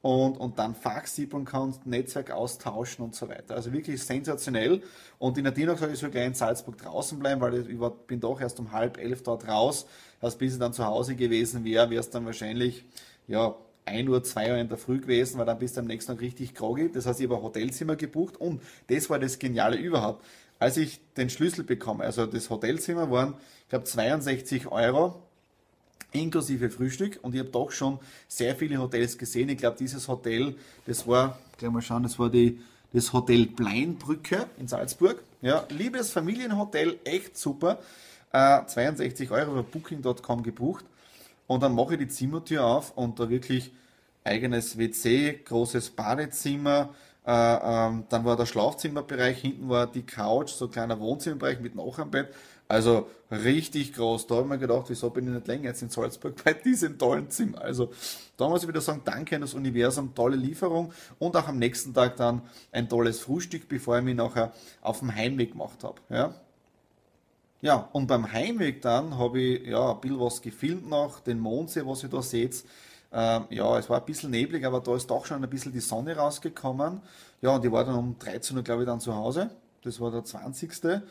und, 0.00 0.36
und 0.36 0.58
dann 0.58 0.74
fachsiebeln 0.74 1.44
kannst, 1.44 1.86
Netzwerk 1.86 2.30
austauschen 2.30 3.04
und 3.04 3.14
so 3.14 3.28
weiter. 3.28 3.54
Also 3.54 3.72
wirklich 3.72 4.02
sensationell. 4.02 4.82
Und 5.18 5.38
in 5.38 5.44
der 5.44 5.52
Dienach 5.52 5.78
soll 5.78 5.92
ich 5.92 5.98
so 5.98 6.08
gleich 6.08 6.26
in 6.26 6.34
Salzburg 6.34 6.78
draußen 6.78 7.18
bleiben, 7.18 7.40
weil 7.40 7.68
ich 7.68 7.80
war, 7.80 7.90
bin 7.90 8.20
doch 8.20 8.40
erst 8.40 8.60
um 8.60 8.72
halb 8.72 8.98
elf 8.98 9.22
dort 9.22 9.48
raus. 9.48 9.86
Also 10.20 10.38
bis 10.38 10.54
ich 10.54 10.58
dann 10.58 10.72
zu 10.72 10.84
Hause 10.84 11.16
gewesen 11.16 11.64
wäre, 11.64 11.90
wäre 11.90 12.00
es 12.00 12.10
dann 12.10 12.26
wahrscheinlich, 12.26 12.84
ja, 13.26 13.56
1 13.86 14.08
Uhr, 14.08 14.22
2 14.22 14.52
Uhr 14.52 14.58
in 14.58 14.68
der 14.68 14.78
Früh 14.78 15.00
gewesen, 15.00 15.38
weil 15.38 15.46
dann 15.46 15.58
bist 15.58 15.76
du 15.76 15.80
am 15.80 15.86
nächsten 15.86 16.12
Tag 16.12 16.20
richtig 16.20 16.54
groggy. 16.54 16.92
Das 16.92 17.06
heißt, 17.06 17.20
ich 17.20 17.26
habe 17.26 17.36
ein 17.36 17.42
Hotelzimmer 17.42 17.96
gebucht 17.96 18.36
und 18.36 18.62
das 18.88 19.08
war 19.08 19.18
das 19.18 19.38
Geniale 19.38 19.78
überhaupt. 19.78 20.24
Als 20.58 20.76
ich 20.76 21.00
den 21.14 21.30
Schlüssel 21.30 21.64
bekomme, 21.64 22.04
also 22.04 22.26
das 22.26 22.50
Hotelzimmer 22.50 23.10
waren, 23.10 23.34
ich 23.62 23.68
glaube, 23.70 23.84
62 23.84 24.66
Euro 24.66 25.22
inklusive 26.12 26.70
Frühstück 26.70 27.18
und 27.22 27.34
ich 27.34 27.40
habe 27.40 27.50
doch 27.50 27.70
schon 27.70 27.98
sehr 28.26 28.56
viele 28.56 28.78
Hotels 28.78 29.18
gesehen. 29.18 29.48
Ich 29.48 29.58
glaube, 29.58 29.76
dieses 29.78 30.08
Hotel, 30.08 30.54
das 30.86 31.06
war, 31.06 31.38
gleich 31.58 31.70
mal 31.70 31.82
schauen, 31.82 32.02
das 32.02 32.18
war 32.18 32.30
die, 32.30 32.60
das 32.92 33.12
Hotel 33.12 33.46
Bleinbrücke 33.46 34.46
in 34.58 34.68
Salzburg. 34.68 35.22
Ja, 35.42 35.66
liebes 35.68 36.10
Familienhotel, 36.10 36.98
echt 37.04 37.36
super. 37.36 37.78
Äh, 38.32 38.64
62 38.66 39.30
Euro 39.30 39.52
über 39.52 39.62
Booking.com 39.62 40.42
gebucht. 40.42 40.84
Und 41.46 41.62
dann 41.62 41.74
mache 41.74 41.94
ich 41.94 42.00
die 42.00 42.08
Zimmertür 42.08 42.64
auf 42.64 42.96
und 42.96 43.18
da 43.20 43.28
wirklich 43.28 43.72
eigenes 44.24 44.76
WC, 44.76 45.40
großes 45.44 45.90
Badezimmer, 45.90 46.90
äh, 47.28 47.30
ähm, 47.30 48.04
dann 48.08 48.24
war 48.24 48.36
der 48.36 48.46
Schlafzimmerbereich, 48.46 49.38
hinten 49.38 49.68
war 49.68 49.86
die 49.86 50.02
Couch, 50.02 50.48
so 50.48 50.64
ein 50.64 50.70
kleiner 50.70 50.98
Wohnzimmerbereich 50.98 51.60
mit 51.60 51.74
Nachambett. 51.74 52.28
Also 52.68 53.08
richtig 53.30 53.94
groß. 53.94 54.26
Da 54.26 54.36
habe 54.36 54.44
ich 54.44 54.50
mir 54.50 54.58
gedacht, 54.58 54.84
wieso 54.88 55.10
bin 55.10 55.26
ich 55.26 55.32
nicht 55.32 55.46
länger 55.46 55.64
jetzt 55.64 55.82
in 55.82 55.88
Salzburg 55.88 56.42
bei 56.44 56.52
diesem 56.64 56.98
tollen 56.98 57.30
Zimmer. 57.30 57.62
Also 57.62 57.90
da 58.36 58.48
muss 58.48 58.62
ich 58.62 58.68
wieder 58.68 58.82
sagen, 58.82 59.02
danke 59.04 59.34
an 59.36 59.40
das 59.40 59.54
Universum, 59.54 60.14
tolle 60.14 60.36
Lieferung 60.36 60.92
und 61.18 61.34
auch 61.34 61.48
am 61.48 61.58
nächsten 61.58 61.94
Tag 61.94 62.16
dann 62.16 62.42
ein 62.70 62.88
tolles 62.88 63.20
Frühstück, 63.20 63.68
bevor 63.68 63.98
ich 63.98 64.04
mich 64.04 64.14
nachher 64.16 64.52
auf 64.82 64.98
dem 64.98 65.14
Heimweg 65.14 65.52
gemacht 65.52 65.82
habe. 65.82 66.00
Ja, 66.10 66.34
ja, 67.60 67.88
und 67.92 68.06
beim 68.06 68.30
Heimweg 68.32 68.82
dann 68.82 69.18
habe 69.18 69.40
ich 69.40 69.66
ja 69.66 69.92
ein 69.92 70.00
bisschen 70.00 70.20
was 70.20 70.40
gefilmt 70.42 70.88
noch, 70.88 71.18
den 71.20 71.40
Mondsee, 71.40 71.84
was 71.84 72.04
ihr 72.04 72.08
da 72.08 72.22
seht. 72.22 72.64
Ähm, 73.12 73.46
ja, 73.50 73.78
es 73.78 73.90
war 73.90 73.98
ein 73.98 74.04
bisschen 74.06 74.30
neblig, 74.30 74.64
aber 74.64 74.80
da 74.80 74.94
ist 74.94 75.10
doch 75.10 75.26
schon 75.26 75.42
ein 75.42 75.50
bisschen 75.50 75.72
die 75.72 75.80
Sonne 75.80 76.16
rausgekommen. 76.16 77.00
Ja, 77.40 77.56
und 77.56 77.64
ich 77.64 77.72
war 77.72 77.84
dann 77.84 77.96
um 77.96 78.16
13 78.18 78.56
Uhr, 78.56 78.62
glaube 78.62 78.82
ich, 78.82 78.86
dann 78.86 79.00
zu 79.00 79.14
Hause. 79.14 79.50
Das 79.82 80.00
war 80.00 80.10
der 80.12 80.24
20. 80.24 81.02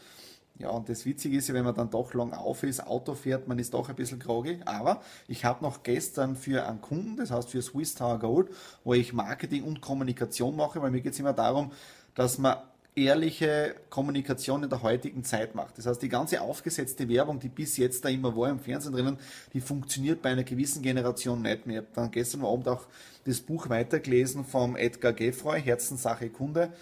Ja, 0.60 0.70
und 0.70 0.90
das 0.90 1.06
Witzige 1.06 1.38
ist 1.38 1.48
ja, 1.48 1.54
wenn 1.54 1.66
man 1.66 1.76
dann 1.76 1.92
doch 1.92 2.14
lang 2.16 2.34
auf 2.34 2.64
ist, 2.64 2.86
Auto 2.86 3.14
fährt, 3.14 3.48
man 3.48 3.60
ist 3.60 3.76
doch 3.76 3.90
ein 3.90 3.96
bisschen 3.96 4.20
groggy. 4.20 4.60
Aber 4.66 5.02
ich 5.28 5.46
habe 5.46 5.64
noch 5.64 5.84
gestern 5.84 6.36
für 6.36 6.68
einen 6.68 6.82
Kunden, 6.82 7.18
das 7.18 7.30
heißt 7.30 7.50
für 7.50 7.62
Swiss 7.62 7.94
Tower 7.94 8.18
Gold, 8.18 8.50
wo 8.84 8.94
ich 8.96 9.14
Marketing 9.14 9.64
und 9.64 9.82
Kommunikation 9.82 10.56
mache, 10.56 10.82
weil 10.82 10.90
mir 10.90 11.02
geht 11.02 11.14
es 11.14 11.20
immer 11.20 11.34
darum, 11.34 11.72
dass 12.16 12.40
man 12.40 12.58
ehrliche 12.96 13.76
Kommunikation 13.92 14.64
in 14.64 14.70
der 14.70 14.82
heutigen 14.82 15.24
Zeit 15.24 15.54
macht. 15.54 15.78
Das 15.78 15.86
heißt, 15.86 16.02
die 16.02 16.10
ganze 16.10 16.42
aufgesetzte 16.42 17.08
Werbung, 17.08 17.40
die 17.40 17.50
bis 17.50 17.78
jetzt 17.78 18.04
da 18.04 18.10
immer 18.10 18.36
war 18.36 18.50
im 18.50 18.60
Fernsehen 18.60 18.94
drinnen, 18.94 19.20
die 19.54 19.62
funktioniert 19.62 20.24
bei 20.24 20.32
einer 20.32 20.44
gewissen 20.44 20.82
Generation 20.82 21.44
nicht 21.44 21.68
mehr. 21.68 21.82
Ich 21.82 21.86
habe 21.86 21.96
dann 21.96 22.12
gestern 22.12 22.44
Abend 22.44 22.68
auch 22.68 22.88
das 23.26 23.40
Buch 23.40 23.70
weitergelesen 23.70 24.44
vom 24.44 24.76
Edgar 24.76 25.14
Geffroy, 25.14 25.62
Herzenssache 25.62 26.30
Kunde. 26.30 26.74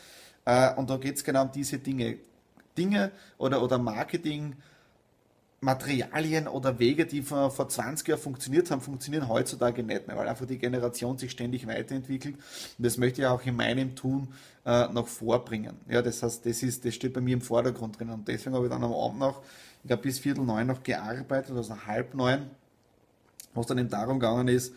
Äh, 0.46 0.74
und 0.76 0.90
da 0.90 0.96
geht 0.96 1.18
es 1.18 1.24
genau 1.26 1.44
um 1.44 1.52
diese 1.52 1.80
Dinge. 1.80 2.18
Dinge 2.78 3.12
oder, 3.38 3.62
oder 3.64 3.78
Marketing 3.78 4.56
Materialien 5.66 6.48
oder 6.48 6.80
Wege, 6.80 7.06
die 7.06 7.22
vor, 7.22 7.50
vor 7.50 7.68
20 7.68 8.08
Jahren 8.08 8.20
funktioniert 8.20 8.70
haben, 8.72 8.82
funktionieren 8.82 9.28
heutzutage 9.28 9.84
nicht 9.84 10.08
mehr, 10.08 10.16
weil 10.16 10.28
einfach 10.28 10.46
die 10.46 10.58
Generation 10.58 11.18
sich 11.18 11.32
ständig 11.32 11.68
weiterentwickelt. 11.68 12.36
Und 12.36 12.86
das 12.86 12.98
möchte 12.98 13.22
ich 13.22 13.28
auch 13.28 13.44
in 13.44 13.56
meinem 13.56 13.96
Tun 13.96 14.30
äh, 14.66 14.88
noch 14.90 15.08
vorbringen. 15.08 15.76
Ja, 15.90 16.02
das 16.02 16.22
heißt, 16.24 16.46
das, 16.46 16.62
ist, 16.64 16.86
das 16.86 16.94
steht 16.94 17.14
bei 17.14 17.22
mir 17.22 17.34
im 17.34 17.42
Vordergrund 17.42 18.00
drin. 18.00 18.10
Und 18.10 18.28
deswegen 18.28 18.56
habe 18.56 18.66
ich 18.66 18.72
dann 18.72 18.84
am 18.84 18.94
Abend 18.94 19.20
noch, 19.20 19.42
ich 19.82 19.88
glaube 19.88 20.04
bis 20.04 20.20
Viertel 20.20 20.46
neun 20.46 20.68
noch 20.68 20.84
gearbeitet, 20.84 21.56
also 21.56 21.76
halb 21.86 22.14
neun, 22.14 22.50
wo 23.54 23.62
es 23.62 23.68
dann 23.68 23.78
eben 23.78 23.90
darum 23.90 24.20
gegangen 24.20 24.48
ist, 24.48 24.74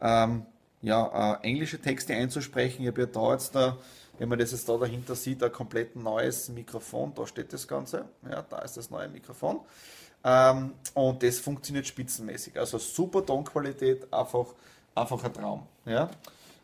ähm, 0.00 0.46
ja, 0.82 1.34
äh, 1.42 1.46
englische 1.48 1.80
Texte 1.80 2.14
einzusprechen. 2.14 2.82
Ich 2.82 2.88
habe 2.88 3.00
ja 3.00 3.06
da 3.06 3.32
jetzt 3.32 3.54
da, 3.54 3.78
wenn 4.18 4.28
man 4.28 4.38
das 4.38 4.52
jetzt 4.52 4.68
da 4.68 4.76
dahinter 4.76 5.14
sieht, 5.14 5.42
ein 5.42 5.52
komplett 5.52 5.96
neues 5.96 6.48
Mikrofon. 6.48 7.12
Da 7.14 7.26
steht 7.26 7.52
das 7.52 7.66
Ganze. 7.66 8.04
Ja, 8.28 8.42
da 8.42 8.58
ist 8.58 8.76
das 8.76 8.90
neue 8.90 9.08
Mikrofon. 9.08 9.60
Ähm, 10.24 10.72
und 10.94 11.22
das 11.22 11.38
funktioniert 11.38 11.86
spitzenmäßig. 11.86 12.58
Also 12.58 12.78
super 12.78 13.24
Tonqualität, 13.24 14.12
einfach, 14.12 14.46
einfach 14.94 15.22
ein 15.24 15.32
Traum. 15.32 15.66
Ja. 15.84 16.10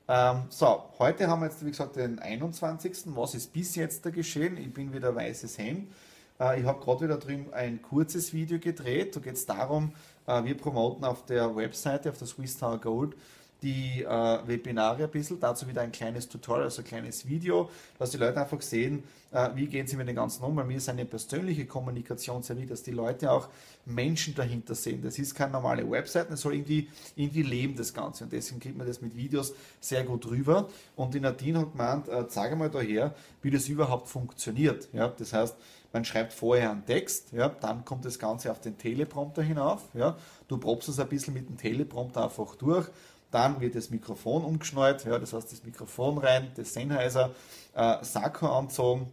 Ähm, 0.06 0.42
so, 0.50 0.84
heute 0.98 1.28
haben 1.28 1.40
wir 1.40 1.46
jetzt, 1.46 1.64
wie 1.64 1.70
gesagt, 1.70 1.96
den 1.96 2.18
21. 2.18 2.92
Was 3.16 3.34
ist 3.34 3.52
bis 3.52 3.74
jetzt 3.76 4.04
da 4.04 4.10
geschehen? 4.10 4.56
Ich 4.58 4.72
bin 4.72 4.92
wieder 4.92 5.14
weißes 5.14 5.56
Hemd. 5.58 5.90
Äh, 6.38 6.60
ich 6.60 6.66
habe 6.66 6.82
gerade 6.82 7.04
wieder 7.04 7.16
drüben 7.16 7.52
ein 7.52 7.80
kurzes 7.80 8.32
Video 8.32 8.58
gedreht. 8.58 9.16
Da 9.16 9.20
geht 9.20 9.34
es 9.34 9.46
darum, 9.46 9.92
äh, 10.26 10.44
wir 10.44 10.56
promoten 10.56 11.04
auf 11.04 11.24
der 11.24 11.54
Webseite, 11.56 12.10
auf 12.10 12.18
der 12.18 12.26
Swiss 12.26 12.58
Tower 12.58 12.78
Gold, 12.78 13.14
die 13.62 14.02
äh, 14.02 14.06
Webinare 14.46 15.04
ein 15.04 15.10
bisschen, 15.10 15.40
dazu 15.40 15.66
wieder 15.68 15.82
ein 15.82 15.92
kleines 15.92 16.28
Tutorial, 16.28 16.64
also 16.64 16.82
ein 16.82 16.86
kleines 16.86 17.26
Video, 17.26 17.70
dass 17.98 18.10
die 18.10 18.18
Leute 18.18 18.40
einfach 18.40 18.60
sehen, 18.60 19.04
äh, 19.32 19.50
wie 19.54 19.66
gehen 19.66 19.86
sie 19.86 19.96
mit 19.96 20.06
den 20.06 20.16
ganzen 20.16 20.44
um. 20.44 20.56
Weil 20.56 20.64
mir 20.64 20.76
ist 20.76 20.88
eine 20.88 21.04
persönliche 21.04 21.66
Kommunikation 21.66 22.42
sehr 22.42 22.56
wichtig, 22.56 22.70
dass 22.70 22.82
die 22.82 22.92
Leute 22.92 23.30
auch 23.30 23.48
Menschen 23.86 24.34
dahinter 24.34 24.74
sehen. 24.74 25.02
Das 25.02 25.18
ist 25.18 25.34
keine 25.34 25.52
normale 25.52 25.90
Website, 25.90 26.30
das 26.30 26.40
soll 26.42 26.54
irgendwie, 26.54 26.88
irgendwie 27.16 27.42
leben, 27.42 27.74
das 27.76 27.94
Ganze. 27.94 28.24
Und 28.24 28.32
deswegen 28.32 28.60
kriegt 28.60 28.76
man 28.76 28.86
das 28.86 29.00
mit 29.00 29.16
Videos 29.16 29.54
sehr 29.80 30.04
gut 30.04 30.26
rüber. 30.26 30.68
Und 30.94 31.14
die 31.14 31.20
Nadine 31.20 31.60
hat 31.60 31.72
gemeint, 31.72 32.08
äh, 32.08 32.28
zeige 32.28 32.56
mal 32.56 32.70
daher, 32.70 33.14
wie 33.42 33.50
das 33.50 33.68
überhaupt 33.68 34.08
funktioniert. 34.08 34.88
Ja? 34.92 35.08
Das 35.08 35.32
heißt, 35.32 35.56
man 35.94 36.04
schreibt 36.04 36.32
vorher 36.32 36.72
einen 36.72 36.84
Text, 36.84 37.30
ja, 37.32 37.48
dann 37.48 37.84
kommt 37.84 38.04
das 38.04 38.18
Ganze 38.18 38.50
auf 38.50 38.60
den 38.60 38.76
Teleprompter 38.76 39.42
hinauf. 39.42 39.82
Ja. 39.94 40.18
Du 40.48 40.58
probst 40.58 40.88
es 40.88 40.98
ein 40.98 41.08
bisschen 41.08 41.34
mit 41.34 41.48
dem 41.48 41.56
Teleprompter 41.56 42.24
einfach 42.24 42.56
durch 42.56 42.88
dann 43.34 43.60
wird 43.60 43.74
das 43.74 43.90
Mikrofon 43.90 44.44
umgeschnallt, 44.44 45.04
ja, 45.04 45.18
das 45.18 45.32
heißt 45.32 45.50
das 45.52 45.64
Mikrofon 45.64 46.18
rein, 46.18 46.52
das 46.56 46.72
Sennheiser, 46.72 47.30
äh, 47.74 47.96
Sakko 48.02 48.46
anzogen 48.46 49.10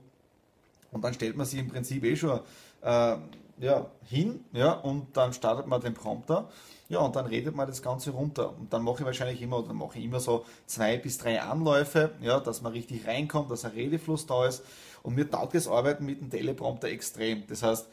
und 0.91 1.03
dann 1.03 1.13
stellt 1.13 1.35
man 1.35 1.45
sich 1.45 1.59
im 1.59 1.69
Prinzip 1.69 2.03
eh 2.03 2.15
schon 2.15 2.39
äh, 2.81 3.17
ja, 3.59 3.91
hin 4.05 4.43
ja, 4.53 4.73
und 4.73 5.17
dann 5.17 5.33
startet 5.33 5.67
man 5.67 5.81
den 5.81 5.93
Prompter 5.93 6.49
ja, 6.91 6.99
und 6.99 7.15
dann 7.15 7.25
redet 7.25 7.55
man 7.55 7.67
das 7.67 7.81
Ganze 7.81 8.11
runter. 8.11 8.53
Und 8.59 8.73
dann 8.73 8.83
mache 8.83 8.99
ich 8.99 9.05
wahrscheinlich 9.05 9.41
immer, 9.41 9.59
oder 9.59 9.71
mache 9.71 9.97
ich 9.97 10.03
immer 10.03 10.19
so 10.19 10.43
zwei 10.65 10.97
bis 10.97 11.17
drei 11.17 11.41
Anläufe, 11.41 12.11
ja, 12.19 12.41
dass 12.41 12.61
man 12.61 12.73
richtig 12.73 13.07
reinkommt, 13.07 13.49
dass 13.49 13.63
ein 13.63 13.71
Redefluss 13.71 14.25
da 14.25 14.45
ist. 14.45 14.61
Und 15.01 15.15
mir 15.15 15.29
taugt 15.29 15.55
das 15.55 15.69
Arbeiten 15.69 16.05
mit 16.05 16.19
dem 16.19 16.29
Teleprompter 16.29 16.89
extrem. 16.89 17.47
Das 17.47 17.63
heißt, 17.63 17.87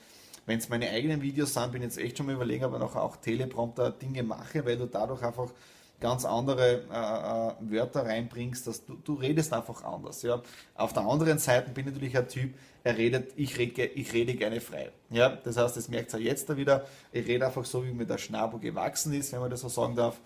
wenn 0.47 0.58
es 0.58 0.68
meine 0.68 0.90
eigenen 0.90 1.23
Videos 1.23 1.54
sind, 1.54 1.70
bin 1.70 1.82
ich 1.82 1.90
jetzt 1.90 1.99
echt 1.99 2.16
schon 2.16 2.26
mal 2.26 2.35
überlegen, 2.35 2.64
ob 2.64 2.73
ich 2.73 2.80
noch 2.80 2.97
auch 2.97 3.14
Teleprompter 3.18 3.92
Dinge 3.92 4.25
mache, 4.25 4.66
weil 4.66 4.76
du 4.76 4.87
dadurch 4.87 5.23
einfach 5.23 5.52
ganz 6.00 6.24
andere 6.24 6.82
äh, 6.90 7.68
äh, 7.68 7.72
Wörter 7.72 8.06
reinbringst, 8.06 8.66
dass 8.66 8.84
du, 8.84 8.94
du 9.02 9.14
redest 9.14 9.52
einfach 9.52 9.82
anders. 9.84 10.22
Ja. 10.22 10.42
Auf 10.74 10.92
der 10.92 11.02
anderen 11.02 11.38
Seite 11.38 11.70
bin 11.70 11.86
ich 11.86 11.92
natürlich 11.92 12.16
ein 12.16 12.28
Typ, 12.28 12.54
er 12.84 12.96
redet, 12.96 13.32
ich 13.36 13.58
rede, 13.58 13.84
ich 13.84 14.12
rede 14.12 14.34
gerne 14.34 14.60
frei. 14.60 14.90
Ja. 15.10 15.30
Das 15.30 15.56
heißt, 15.56 15.76
das 15.76 15.88
merkt 15.88 16.12
ihr 16.14 16.20
jetzt 16.20 16.48
da 16.48 16.56
wieder, 16.56 16.86
ich 17.12 17.26
rede 17.26 17.46
einfach 17.46 17.64
so, 17.64 17.84
wie 17.84 17.92
mir 17.92 18.06
der 18.06 18.18
Schnabel 18.18 18.60
gewachsen 18.60 19.12
ist, 19.12 19.32
wenn 19.32 19.40
man 19.40 19.50
das 19.50 19.60
so 19.60 19.68
sagen 19.68 19.96
darf. 19.96 20.20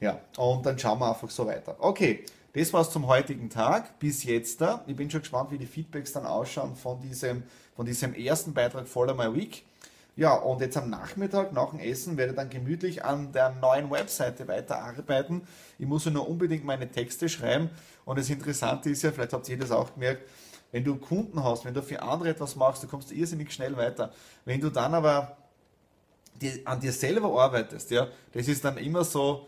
Ja, 0.00 0.20
und 0.36 0.66
dann 0.66 0.78
schauen 0.78 0.98
wir 0.98 1.08
einfach 1.08 1.30
so 1.30 1.46
weiter. 1.46 1.76
Okay, 1.78 2.24
das 2.52 2.72
war's 2.72 2.90
zum 2.90 3.06
heutigen 3.06 3.48
Tag, 3.48 3.98
bis 3.98 4.24
jetzt 4.24 4.60
da. 4.60 4.84
Ich 4.86 4.96
bin 4.96 5.10
schon 5.10 5.20
gespannt, 5.20 5.50
wie 5.50 5.58
die 5.58 5.66
Feedbacks 5.66 6.12
dann 6.12 6.26
ausschauen 6.26 6.76
von 6.76 7.00
diesem, 7.00 7.42
von 7.74 7.86
diesem 7.86 8.14
ersten 8.14 8.52
Beitrag 8.52 8.86
Follow 8.86 9.14
My 9.14 9.34
Week. 9.34 9.64
Ja, 10.18 10.32
und 10.32 10.62
jetzt 10.62 10.78
am 10.78 10.88
Nachmittag 10.88 11.52
nach 11.52 11.70
dem 11.70 11.78
Essen 11.78 12.16
werde 12.16 12.30
ich 12.32 12.36
dann 12.36 12.48
gemütlich 12.48 13.04
an 13.04 13.32
der 13.32 13.50
neuen 13.50 13.90
Webseite 13.90 14.48
weiterarbeiten. 14.48 15.42
Ich 15.78 15.86
muss 15.86 16.06
ja 16.06 16.10
nur 16.10 16.26
unbedingt 16.26 16.64
meine 16.64 16.90
Texte 16.90 17.28
schreiben. 17.28 17.68
Und 18.06 18.18
das 18.18 18.30
Interessante 18.30 18.88
ist 18.88 19.02
ja, 19.02 19.12
vielleicht 19.12 19.34
habt 19.34 19.46
ihr 19.50 19.58
das 19.58 19.70
auch 19.70 19.92
gemerkt, 19.92 20.22
wenn 20.72 20.84
du 20.84 20.96
Kunden 20.96 21.44
hast, 21.44 21.66
wenn 21.66 21.74
du 21.74 21.82
für 21.82 22.00
andere 22.00 22.30
etwas 22.30 22.56
machst, 22.56 22.82
du 22.82 22.86
kommst 22.86 23.12
irrsinnig 23.12 23.52
schnell 23.52 23.76
weiter. 23.76 24.10
Wenn 24.46 24.58
du 24.58 24.70
dann 24.70 24.94
aber 24.94 25.36
die, 26.40 26.66
an 26.66 26.80
dir 26.80 26.92
selber 26.92 27.38
arbeitest, 27.38 27.90
ja, 27.90 28.08
das 28.32 28.48
ist 28.48 28.64
dann 28.64 28.78
immer 28.78 29.04
so, 29.04 29.46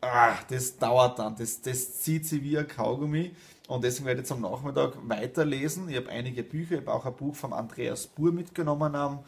ah, 0.00 0.34
das 0.48 0.78
dauert 0.78 1.18
dann, 1.18 1.34
das, 1.34 1.60
das 1.62 2.00
zieht 2.00 2.26
sich 2.26 2.42
wie 2.44 2.56
ein 2.56 2.68
Kaugummi. 2.68 3.34
Und 3.66 3.82
deswegen 3.82 4.06
werde 4.06 4.20
ich 4.20 4.28
jetzt 4.28 4.32
am 4.32 4.42
Nachmittag 4.42 4.92
weiterlesen. 5.02 5.88
Ich 5.88 5.96
habe 5.96 6.10
einige 6.10 6.44
Bücher, 6.44 6.76
ich 6.76 6.80
habe 6.82 6.92
auch 6.92 7.06
ein 7.06 7.16
Buch 7.16 7.34
von 7.34 7.52
Andreas 7.52 8.06
Buhr 8.06 8.30
mitgenommen 8.30 8.94
am 8.94 9.24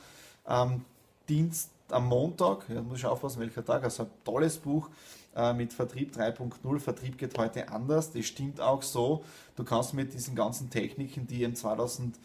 am 0.49 0.85
Dienst, 1.28 1.71
am 1.90 2.07
Montag, 2.07 2.69
ja, 2.69 2.81
muss 2.83 2.99
ich 2.99 3.07
aufpassen, 3.07 3.40
welcher 3.40 3.64
Tag, 3.64 3.85
also 3.85 4.05
ein 4.05 4.11
tolles 4.25 4.57
Buch 4.57 4.88
äh, 5.37 5.52
mit 5.52 5.73
Vertrieb 5.73 6.17
3.0, 6.17 6.81
Vertrieb 6.81 7.19
geht 7.19 7.37
heute 7.38 7.69
anders, 7.71 8.12
das 8.12 8.26
stimmt 8.26 8.61
auch 8.61 8.83
so, 8.83 9.25
du 9.57 9.64
kannst 9.64 9.95
mit 9.95 10.14
diesen 10.14 10.35
ganzen 10.35 10.71
Techniken, 10.71 11.26
die 11.26 11.43
im 11.43 11.55
2000 11.55 12.19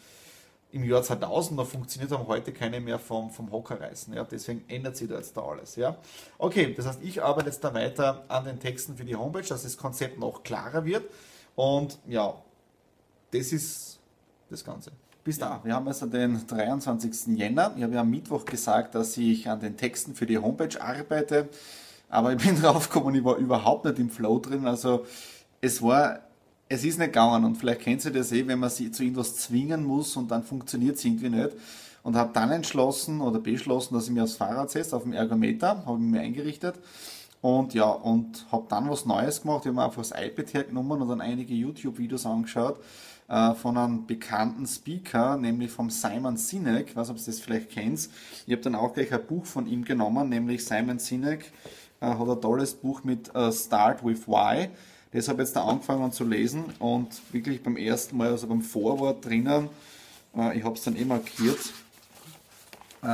im 0.72 0.82
Jahr 0.82 1.04
2000 1.04 1.56
noch 1.56 1.68
funktioniert 1.68 2.10
haben, 2.10 2.26
heute 2.26 2.52
keine 2.52 2.80
mehr 2.80 2.98
vom, 2.98 3.30
vom 3.30 3.52
Hocker 3.52 3.80
reißen. 3.80 4.12
Ja? 4.12 4.24
Deswegen 4.24 4.64
ändert 4.66 4.96
sich 4.96 5.08
da 5.08 5.14
jetzt 5.14 5.36
da 5.36 5.42
alles. 5.42 5.76
Ja? 5.76 5.96
Okay, 6.36 6.74
das 6.74 6.84
heißt, 6.84 6.98
ich 7.00 7.22
arbeite 7.22 7.46
jetzt 7.46 7.62
da 7.62 7.72
weiter 7.72 8.24
an 8.26 8.44
den 8.44 8.58
Texten 8.58 8.96
für 8.96 9.04
die 9.04 9.14
Homepage, 9.14 9.46
dass 9.46 9.62
das 9.62 9.76
Konzept 9.76 10.18
noch 10.18 10.42
klarer 10.42 10.84
wird. 10.84 11.04
Und 11.54 12.00
ja, 12.08 12.34
das 13.30 13.52
ist 13.52 14.00
das 14.50 14.64
Ganze. 14.64 14.90
Bis 15.24 15.38
da. 15.38 15.60
Wir 15.64 15.74
haben 15.74 15.88
also 15.88 16.04
den 16.04 16.46
23. 16.46 17.38
Jänner. 17.38 17.72
Ich 17.78 17.82
habe 17.82 17.94
ja 17.94 18.02
am 18.02 18.10
Mittwoch 18.10 18.44
gesagt, 18.44 18.94
dass 18.94 19.16
ich 19.16 19.48
an 19.48 19.58
den 19.58 19.78
Texten 19.78 20.14
für 20.14 20.26
die 20.26 20.36
Homepage 20.36 20.78
arbeite. 20.78 21.48
Aber 22.10 22.34
ich 22.34 22.46
bin 22.46 22.56
drauf 22.60 22.90
gekommen, 22.90 23.14
ich 23.14 23.24
war 23.24 23.36
überhaupt 23.36 23.86
nicht 23.86 23.98
im 23.98 24.10
Flow 24.10 24.38
drin. 24.38 24.66
Also 24.66 25.06
es 25.62 25.80
war, 25.80 26.18
es 26.68 26.84
ist 26.84 26.98
nicht 26.98 27.14
gegangen. 27.14 27.46
Und 27.46 27.56
vielleicht 27.56 27.80
kennt 27.80 28.04
ihr 28.04 28.10
das 28.10 28.32
eh, 28.32 28.46
wenn 28.46 28.58
man 28.58 28.68
sich 28.68 28.92
zu 28.92 29.02
irgendwas 29.02 29.36
zwingen 29.36 29.82
muss 29.82 30.14
und 30.14 30.30
dann 30.30 30.42
funktioniert 30.42 30.96
es 30.96 31.04
irgendwie 31.06 31.30
nicht. 31.30 31.52
Und 32.02 32.16
habe 32.16 32.34
dann 32.34 32.50
entschlossen 32.50 33.22
oder 33.22 33.38
beschlossen, 33.38 33.94
dass 33.94 34.04
ich 34.04 34.10
mir 34.10 34.24
aufs 34.24 34.36
Fahrrad 34.36 34.70
setze, 34.70 34.94
auf 34.94 35.04
dem 35.04 35.14
Ergometer, 35.14 35.86
habe 35.86 36.02
ich 36.02 36.10
mir 36.10 36.20
eingerichtet. 36.20 36.74
Und 37.40 37.72
ja, 37.72 37.86
und 37.86 38.44
habe 38.52 38.66
dann 38.68 38.90
was 38.90 39.06
Neues 39.06 39.40
gemacht. 39.40 39.60
Ich 39.62 39.68
habe 39.68 39.76
mir 39.76 39.84
einfach 39.84 40.02
das 40.02 40.10
iPad 40.10 40.52
hergenommen 40.52 41.00
und 41.00 41.08
dann 41.08 41.22
einige 41.22 41.54
YouTube-Videos 41.54 42.26
angeschaut 42.26 42.78
äh, 43.28 43.54
von 43.54 43.78
einem 43.78 44.06
bekannten 44.06 44.66
Speaker, 44.66 45.36
nämlich 45.36 45.70
vom 45.70 45.88
Simon 45.88 46.36
Sinek. 46.36 46.90
Ich 46.90 46.96
weiß 46.96 47.10
ob 47.10 47.16
ihr 47.16 47.22
das 47.24 47.40
vielleicht 47.40 47.70
kennt. 47.70 48.10
Ich 48.46 48.52
habe 48.52 48.62
dann 48.62 48.74
auch 48.74 48.92
gleich 48.92 49.12
ein 49.12 49.26
Buch 49.26 49.46
von 49.46 49.66
ihm 49.66 49.84
genommen, 49.84 50.28
nämlich 50.28 50.64
Simon 50.64 50.98
Sinek 50.98 51.50
äh, 52.00 52.06
hat 52.06 52.28
ein 52.28 52.40
tolles 52.40 52.74
Buch 52.74 53.02
mit 53.02 53.34
äh, 53.34 53.50
Start 53.50 54.04
with 54.04 54.28
Why. 54.28 54.68
Das 55.12 55.28
habe 55.28 55.42
ich 55.42 55.48
jetzt 55.48 55.56
da 55.56 55.64
angefangen 55.64 56.12
zu 56.12 56.24
lesen 56.24 56.64
und 56.78 57.08
wirklich 57.32 57.62
beim 57.62 57.76
ersten 57.76 58.16
Mal, 58.16 58.28
also 58.28 58.46
beim 58.46 58.62
Vorwort 58.62 59.24
drinnen, 59.24 59.70
äh, 60.36 60.58
ich 60.58 60.64
habe 60.64 60.74
es 60.74 60.82
dann 60.82 60.96
eh 60.96 61.04
markiert, 61.04 61.72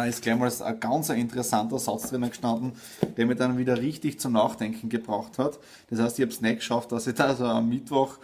ist 0.06 0.22
gleich 0.22 0.38
mal 0.38 0.52
ein 0.62 0.78
ganz 0.78 1.08
interessanter 1.08 1.80
Satz 1.80 2.10
drinnen 2.10 2.30
gestanden, 2.30 2.74
der 3.16 3.26
mich 3.26 3.36
dann 3.36 3.58
wieder 3.58 3.76
richtig 3.76 4.20
zum 4.20 4.34
Nachdenken 4.34 4.88
gebracht 4.88 5.36
hat. 5.36 5.58
Das 5.88 5.98
heißt, 5.98 6.16
ich 6.20 6.22
habe 6.22 6.32
es 6.32 6.40
nicht 6.40 6.58
geschafft, 6.58 6.92
dass 6.92 7.08
ich 7.08 7.16
da 7.16 7.26
also 7.26 7.44
am 7.46 7.68
Mittwoch 7.68 8.18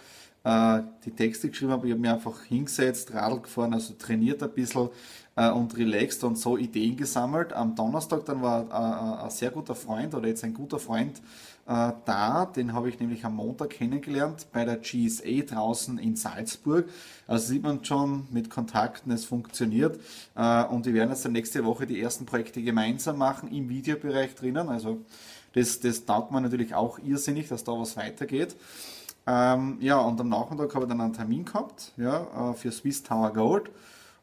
äh, 0.47 0.83
die 1.03 1.11
Texte 1.11 1.49
geschrieben 1.49 1.71
habe. 1.71 1.87
Ich 1.87 1.91
habe 1.91 2.01
mir 2.01 2.13
einfach 2.13 2.41
hingesetzt, 2.43 3.13
Radl 3.13 3.41
gefahren, 3.41 3.73
also 3.73 3.93
trainiert 3.95 4.41
ein 4.41 4.51
bisschen 4.51 4.89
äh, 5.35 5.49
und 5.49 5.75
relaxed 5.77 6.23
und 6.23 6.37
so 6.37 6.57
Ideen 6.57 6.95
gesammelt. 6.95 7.51
Am 7.51 7.75
Donnerstag 7.75 8.23
dann 8.25 8.41
war 8.41 8.67
äh, 8.69 9.25
ein 9.25 9.29
sehr 9.29 9.51
guter 9.51 9.75
Freund 9.75 10.15
oder 10.15 10.27
jetzt 10.27 10.45
ein 10.45 10.53
guter 10.53 10.79
Freund 10.79 11.21
äh, 11.67 11.91
da. 12.05 12.45
Den 12.45 12.71
habe 12.71 12.87
ich 12.87 12.99
nämlich 12.99 13.25
am 13.25 13.35
Montag 13.35 13.71
kennengelernt 13.71 14.47
bei 14.53 14.63
der 14.63 14.77
GSA 14.77 15.43
draußen 15.45 15.97
in 15.97 16.15
Salzburg. 16.15 16.87
Also 17.27 17.47
sieht 17.47 17.63
man 17.63 17.83
schon 17.83 18.27
mit 18.31 18.49
Kontakten, 18.49 19.11
es 19.11 19.25
funktioniert. 19.25 19.99
Äh, 20.35 20.63
und 20.63 20.85
wir 20.85 20.93
werden 20.93 21.09
jetzt 21.09 21.27
nächste 21.27 21.65
Woche 21.65 21.85
die 21.85 22.01
ersten 22.01 22.25
Projekte 22.25 22.61
gemeinsam 22.61 23.17
machen 23.17 23.51
im 23.51 23.67
Videobereich 23.67 24.33
drinnen. 24.35 24.69
Also 24.69 25.01
das, 25.53 25.81
das 25.81 26.05
taugt 26.05 26.31
man 26.31 26.43
natürlich 26.43 26.73
auch 26.73 26.99
irrsinnig, 26.99 27.49
dass 27.49 27.65
da 27.65 27.73
was 27.73 27.97
weitergeht. 27.97 28.55
Ähm, 29.27 29.77
ja, 29.81 29.99
und 29.99 30.19
am 30.21 30.29
Nachmittag 30.29 30.73
habe 30.73 30.85
ich 30.85 30.89
dann 30.89 31.01
einen 31.01 31.13
Termin 31.13 31.43
gehabt 31.43 31.91
ja, 31.97 32.51
äh, 32.51 32.53
für 32.53 32.71
Swiss 32.71 33.03
Tower 33.03 33.33
Gold. 33.33 33.69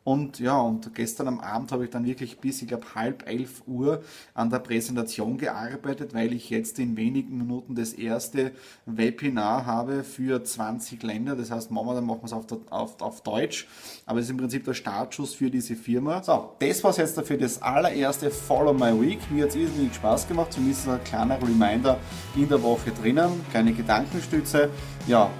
Und 0.04 0.38
ja, 0.38 0.61
und 0.61 0.94
gestern 0.94 1.28
am 1.28 1.40
Abend 1.40 1.73
habe 1.73 1.84
ich 1.84 1.90
dann 1.90 2.04
wirklich 2.04 2.38
bis, 2.38 2.61
ich 2.61 2.68
glaube, 2.68 2.94
halb 2.94 3.26
elf 3.26 3.62
Uhr 3.66 4.02
an 4.34 4.50
der 4.50 4.58
Präsentation 4.58 5.38
gearbeitet, 5.38 6.12
weil 6.12 6.34
ich 6.34 6.50
jetzt 6.50 6.78
in 6.78 6.99
wenigen 6.99 7.38
Minuten 7.38 7.75
das 7.75 7.94
erste 7.94 8.52
Webinar 8.84 9.64
habe 9.64 10.04
für 10.04 10.44
20 10.44 11.02
Länder. 11.02 11.37
Das 11.37 11.50
heißt, 11.50 11.70
momentan 11.70 12.04
machen 12.04 12.20
wir 12.20 12.26
es 12.26 12.32
auf, 12.34 12.44
auf, 12.68 13.00
auf 13.00 13.23
Deutsch, 13.23 13.66
aber 14.04 14.18
es 14.18 14.26
ist 14.26 14.32
im 14.32 14.37
Prinzip 14.37 14.64
der 14.64 14.75
Startschuss 14.75 15.34
für 15.34 15.50
diese 15.50 15.75
Firma. 15.75 16.23
So, 16.23 16.50
das 16.58 16.84
war 16.84 16.90
es 16.90 16.99
jetzt 16.99 17.16
dafür 17.16 17.38
das 17.38 17.62
allererste 17.62 18.30
Follow 18.30 18.75
My 18.75 18.92
Week. 19.00 19.20
Mir 19.30 19.44
hat 19.44 19.50
es 19.50 19.56
irrsinnig 19.56 19.94
Spaß 19.94 20.28
gemacht, 20.28 20.52
zumindest 20.52 20.87
ein 20.87 21.02
kleiner 21.04 21.40
Reminder 21.40 21.99
in 22.37 22.49
der 22.50 22.62
Woche 22.62 22.90
drinnen, 22.90 23.40
kleine 23.50 23.73
Gedankenstütze. 23.73 24.68
Ja, 25.06 25.30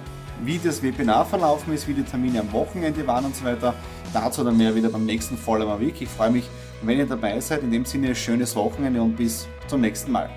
wie 0.43 0.59
das 0.59 0.81
Webinar 0.81 1.25
verlaufen 1.25 1.73
ist, 1.73 1.87
wie 1.87 1.93
die 1.93 2.03
Termine 2.03 2.41
am 2.41 2.51
Wochenende 2.51 3.05
waren 3.07 3.25
und 3.25 3.35
so 3.35 3.45
weiter. 3.45 3.75
Dazu 4.15 4.45
dann 4.45 4.55
mehr 4.55 4.73
wieder 4.75 4.87
beim 4.87 5.05
nächsten 5.05 5.37
Follower 5.37 5.81
Week. 5.81 6.01
Ich 6.01 6.07
freue 6.07 6.31
mich, 6.31 6.45
wenn 6.81 6.97
ihr 6.97 7.05
dabei 7.05 7.37
seid. 7.41 7.63
In 7.63 7.71
dem 7.71 7.83
Sinne, 7.83 8.15
schönes 8.15 8.55
Wochenende 8.55 9.01
und 9.01 9.17
bis 9.17 9.45
zum 9.67 9.81
nächsten 9.81 10.13
Mal. 10.13 10.29